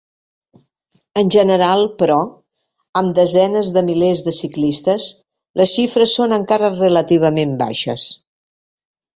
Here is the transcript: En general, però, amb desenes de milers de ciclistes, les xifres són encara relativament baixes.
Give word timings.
En 1.21 1.27
general, 1.35 1.83
però, 1.99 2.15
amb 3.01 3.13
desenes 3.21 3.69
de 3.77 3.85
milers 3.91 4.25
de 4.29 4.33
ciclistes, 4.39 5.05
les 5.63 5.75
xifres 5.77 6.19
són 6.21 6.37
encara 6.41 6.75
relativament 6.81 7.57
baixes. 7.65 8.09